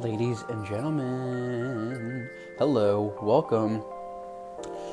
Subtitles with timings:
[0.00, 3.82] Ladies and gentlemen, hello, welcome.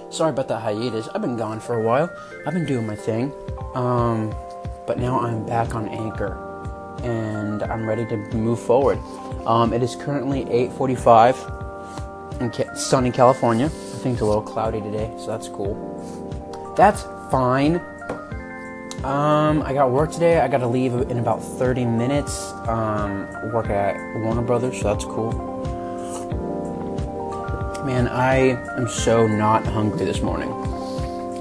[0.09, 1.08] Sorry about the hiatus.
[1.09, 2.09] I've been gone for a while.
[2.47, 3.31] I've been doing my thing.
[3.75, 4.33] Um,
[4.87, 6.33] but now I'm back on Anchor
[7.03, 8.97] and I'm ready to move forward.
[9.45, 13.67] Um, it is currently 8:45 in sunny California.
[13.67, 16.73] I think it's a little cloudy today, so that's cool.
[16.75, 17.79] That's fine.
[19.05, 20.39] Um, I got work today.
[20.39, 22.51] I got to leave in about 30 minutes.
[22.67, 25.31] Um, work at Warner Brothers, so that's cool.
[27.85, 30.49] Man, I am so not hungry this morning.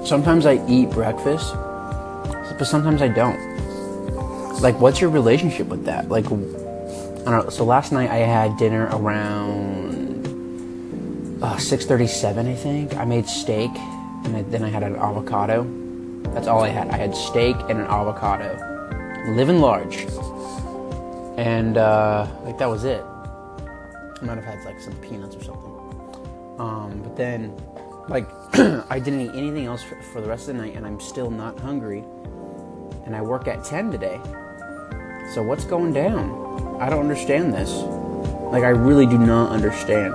[0.05, 3.39] Sometimes I eat breakfast, but sometimes I don't.
[4.61, 6.07] Like, what's your relationship with that?
[6.07, 7.49] Like, I don't know.
[7.49, 10.27] So last night I had dinner around
[11.41, 12.95] uh, 6:37, I think.
[12.95, 13.71] I made steak,
[14.23, 15.63] and then I had an avocado
[16.33, 16.89] that's all I had.
[16.89, 18.55] I had steak and an avocado,
[19.35, 20.05] living large,
[21.37, 23.03] and uh, like that was it.
[23.03, 25.75] I might have had like some peanuts or something.
[26.57, 27.53] Um, but then,
[28.07, 28.29] like,
[28.89, 31.29] I didn't eat anything else for, for the rest of the night, and I'm still
[31.29, 32.03] not hungry.
[33.05, 34.19] And I work at 10 today.
[35.33, 36.79] So what's going down?
[36.79, 37.71] I don't understand this.
[38.51, 40.13] Like, I really do not understand.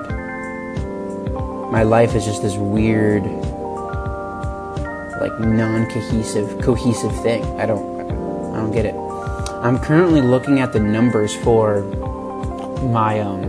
[1.71, 3.25] My life is just this weird
[5.21, 7.45] like non-cohesive cohesive thing.
[7.61, 8.01] I don't
[8.53, 8.95] I don't get it.
[8.95, 11.83] I'm currently looking at the numbers for
[12.91, 13.43] my um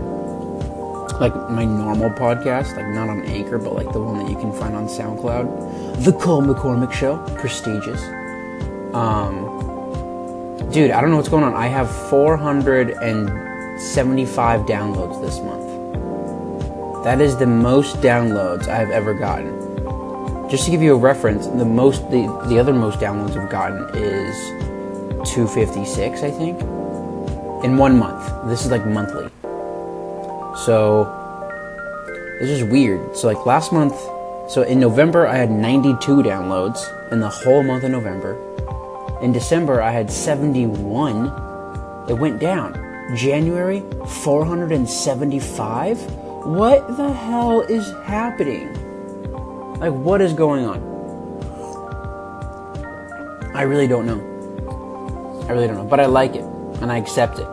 [1.19, 4.51] like my normal podcast, like not on Anchor, but like the one that you can
[4.51, 6.03] find on SoundCloud.
[6.03, 8.03] The Cole McCormick Show, prestigious.
[8.93, 9.47] Um
[10.71, 11.53] dude, I don't know what's going on.
[11.53, 15.61] I have 475 downloads this month.
[17.03, 19.70] That is the most downloads I've ever gotten.
[20.51, 23.87] Just to give you a reference, the most the, the other most downloads I've gotten
[23.95, 24.35] is
[25.31, 26.59] 256, I think,
[27.63, 28.49] in one month.
[28.49, 29.29] This is like monthly.
[30.65, 31.05] So
[32.41, 33.15] this is weird.
[33.15, 33.95] So like last month,
[34.51, 36.81] so in November I had 92 downloads
[37.13, 38.35] in the whole month of November.
[39.21, 41.27] In December I had 71.
[42.09, 42.73] It went down.
[43.15, 45.97] January 475.
[46.45, 48.90] What the hell is happening?
[49.81, 50.79] Like, what is going on?
[53.55, 54.21] I really don't know.
[55.49, 55.85] I really don't know.
[55.85, 56.45] But I like it,
[56.81, 57.47] and I accept it.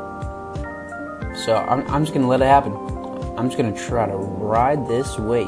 [1.44, 2.74] So I'm, I'm just going to let it happen.
[3.38, 5.46] I'm just going to try to ride this wave.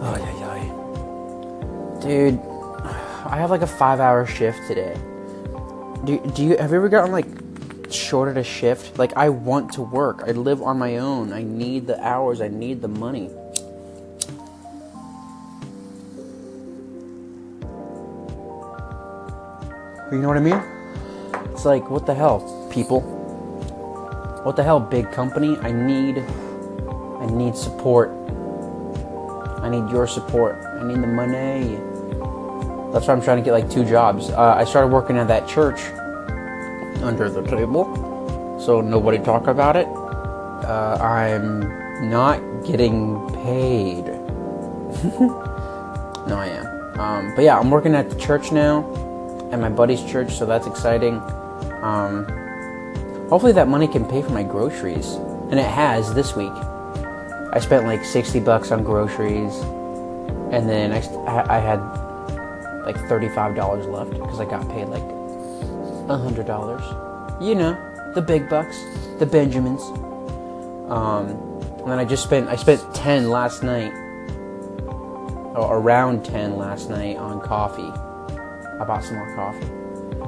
[0.00, 0.58] Oh, yeah, yeah.
[2.02, 2.38] Dude,
[3.24, 4.96] I have like a five hour shift today.
[6.04, 7.26] Do, do you have you ever gotten like
[7.90, 8.98] shorted a shift?
[8.98, 10.22] Like I want to work.
[10.26, 11.32] I live on my own.
[11.32, 12.40] I need the hours.
[12.40, 13.30] I need the money.
[20.10, 20.62] You know what I mean?
[21.52, 22.40] It's like, what the hell,
[22.72, 23.02] people?
[24.42, 25.58] What the hell, big company?
[25.58, 26.24] I need,
[27.20, 28.08] I need support.
[29.60, 30.64] I need your support.
[30.64, 31.76] I need the money.
[32.90, 34.30] That's why I'm trying to get like two jobs.
[34.30, 35.78] Uh, I started working at that church
[37.02, 37.84] under the table,
[38.58, 39.88] so nobody talk about it.
[39.88, 44.06] Uh, I'm not getting paid.
[45.20, 46.98] no, I am.
[46.98, 49.07] Um, but yeah, I'm working at the church now
[49.50, 51.14] at my buddy's church, so that's exciting.
[51.82, 52.24] Um,
[53.28, 55.14] hopefully, that money can pay for my groceries,
[55.50, 56.52] and it has this week.
[57.52, 59.54] I spent like 60 bucks on groceries,
[60.52, 60.98] and then I,
[61.48, 61.80] I had
[62.84, 67.42] like $35 left because I got paid like $100.
[67.42, 67.76] You know,
[68.14, 68.82] the big bucks,
[69.18, 69.82] the Benjamins.
[70.90, 71.28] Um,
[71.80, 73.92] and then I just spent I spent 10 last night,
[75.54, 77.92] or around 10 last night on coffee.
[78.80, 79.66] I bought some more coffee.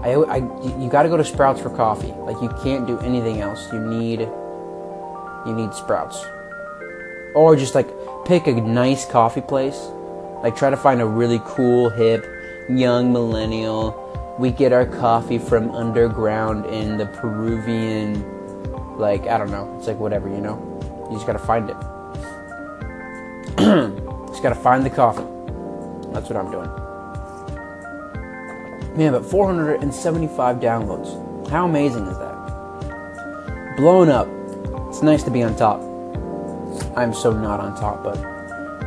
[0.02, 0.36] I, I
[0.78, 2.12] you got to go to Sprouts for coffee.
[2.12, 3.70] Like you can't do anything else.
[3.72, 6.24] You need you need Sprouts,
[7.34, 7.88] or just like
[8.24, 9.88] pick a nice coffee place.
[10.42, 12.24] Like try to find a really cool, hip,
[12.68, 14.06] young millennial.
[14.38, 18.24] We get our coffee from underground in the Peruvian,
[18.96, 19.74] like I don't know.
[19.78, 20.58] It's like whatever you know.
[21.10, 21.76] You just gotta find it.
[24.28, 25.26] just gotta find the coffee.
[26.12, 26.79] That's what I'm doing.
[28.96, 31.48] Man, but 475 downloads.
[31.48, 33.76] How amazing is that?
[33.76, 34.28] Blown up.
[34.88, 35.80] It's nice to be on top.
[36.96, 38.18] I'm so not on top, but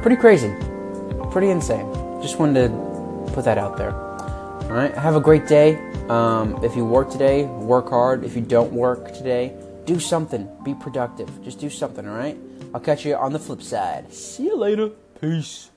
[0.01, 0.53] pretty crazy.
[1.31, 1.91] Pretty insane.
[2.21, 3.93] Just wanted to put that out there.
[3.93, 5.75] All right, have a great day.
[6.09, 8.23] Um, if you work today, work hard.
[8.23, 9.55] If you don't work today,
[9.85, 10.49] do something.
[10.63, 11.29] Be productive.
[11.43, 12.37] Just do something, all right?
[12.73, 14.13] I'll catch you on the flip side.
[14.13, 14.89] See you later.
[15.19, 15.69] Peace.